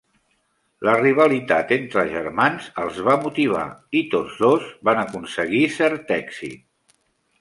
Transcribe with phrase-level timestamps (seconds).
[0.87, 3.67] La rivalitat entre germans els va motivar,
[4.01, 6.97] i tots dos van aconseguir cert èxit.